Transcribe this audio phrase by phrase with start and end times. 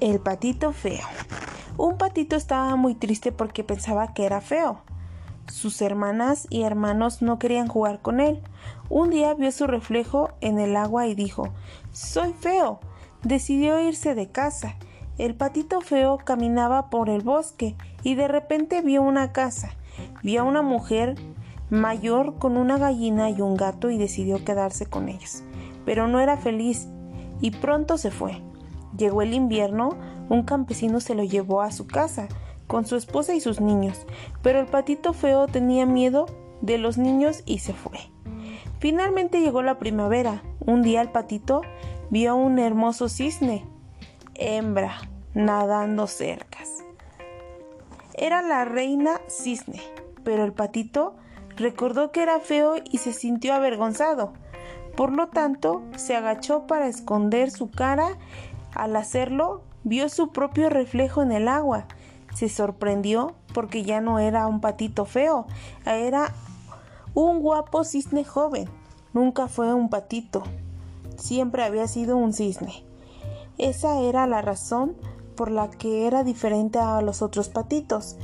[0.00, 1.06] El patito feo.
[1.78, 4.82] Un patito estaba muy triste porque pensaba que era feo.
[5.48, 8.42] Sus hermanas y hermanos no querían jugar con él.
[8.90, 11.48] Un día vio su reflejo en el agua y dijo
[11.92, 12.78] Soy feo.
[13.22, 14.76] Decidió irse de casa.
[15.16, 19.70] El patito feo caminaba por el bosque y de repente vio una casa.
[20.22, 21.14] Vio a una mujer
[21.70, 25.42] mayor con una gallina y un gato y decidió quedarse con ellos.
[25.86, 26.86] Pero no era feliz
[27.40, 28.42] y pronto se fue.
[28.96, 29.90] Llegó el invierno,
[30.28, 32.28] un campesino se lo llevó a su casa,
[32.66, 34.06] con su esposa y sus niños,
[34.42, 36.26] pero el patito feo tenía miedo
[36.60, 37.98] de los niños y se fue.
[38.78, 40.42] Finalmente llegó la primavera.
[40.60, 41.62] Un día el patito
[42.10, 43.64] vio un hermoso cisne,
[44.34, 44.98] hembra,
[45.34, 46.84] nadando cercas.
[48.14, 49.80] Era la reina cisne,
[50.24, 51.14] pero el patito
[51.56, 54.32] recordó que era feo y se sintió avergonzado.
[54.96, 58.16] Por lo tanto, se agachó para esconder su cara
[58.76, 61.86] al hacerlo, vio su propio reflejo en el agua.
[62.34, 65.46] Se sorprendió porque ya no era un patito feo,
[65.84, 66.32] era
[67.14, 68.68] un guapo cisne joven.
[69.12, 70.42] Nunca fue un patito,
[71.16, 72.84] siempre había sido un cisne.
[73.58, 74.96] Esa era la razón
[75.34, 78.16] por la que era diferente a los otros patitos.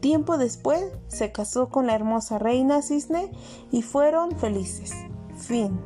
[0.00, 3.32] Tiempo después se casó con la hermosa reina cisne
[3.70, 4.92] y fueron felices.
[5.36, 5.80] Fin.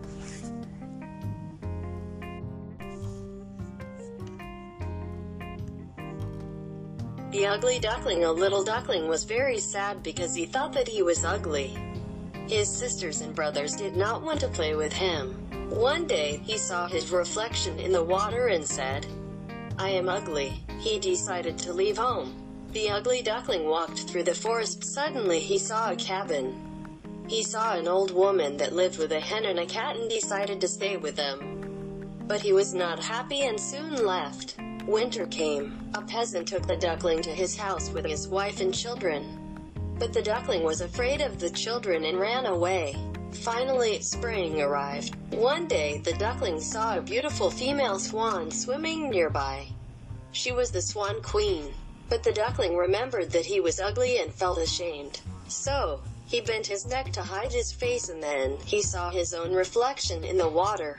[7.35, 11.25] The ugly duckling A little duckling was very sad because he thought that he was
[11.25, 11.77] ugly.
[12.47, 15.33] His sisters and brothers did not want to play with him.
[15.69, 19.07] One day, he saw his reflection in the water and said,
[19.81, 20.63] I am ugly.
[20.79, 22.41] He decided to leave home.
[22.71, 24.85] The ugly duckling walked through the forest.
[24.85, 26.55] Suddenly he saw a cabin.
[27.27, 30.61] He saw an old woman that lived with a hen and a cat and decided
[30.61, 32.15] to stay with them.
[32.29, 34.55] But he was not happy and soon left.
[34.87, 35.91] Winter came.
[35.95, 39.73] A peasant took the duckling to his house with his wife and children.
[39.99, 42.95] But the duckling was afraid of the children and ran away.
[43.33, 45.17] Finally, spring arrived.
[45.33, 49.69] One day, the duckling saw a beautiful female swan swimming nearby.
[50.33, 51.73] She was the swan queen.
[52.11, 55.23] But the duckling remembered that he was ugly and felt ashamed.
[55.49, 59.55] So, he bent his neck to hide his face and then, he saw his own
[59.55, 60.99] reflection in the water.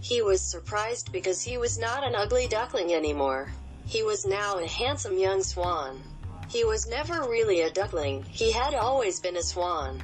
[0.00, 3.52] He was surprised because he was not an ugly duckling anymore.
[3.84, 6.02] He was now a handsome young swan.
[6.48, 10.02] He was never really a duckling, he had always been a swan.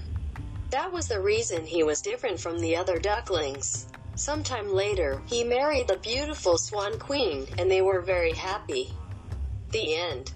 [0.70, 3.88] That was the reason he was different from the other ducklings.
[4.14, 8.92] Sometime later, he married the beautiful swan queen, and they were very happy.
[9.72, 10.32] The end.